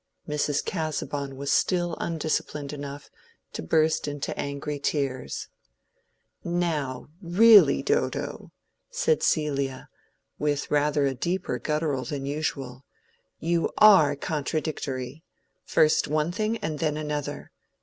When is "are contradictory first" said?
13.77-16.07